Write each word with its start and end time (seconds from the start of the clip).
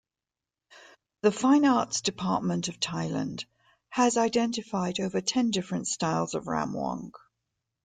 The 1.21 1.31
fine 1.31 1.63
arts 1.63 2.01
department 2.01 2.69
of 2.69 2.79
Thailand 2.79 3.45
has 3.89 4.17
identified 4.17 4.99
over 4.99 5.21
ten 5.21 5.51
different 5.51 5.87
styles 5.87 6.33
of 6.33 6.45
"ramwong". 6.45 7.11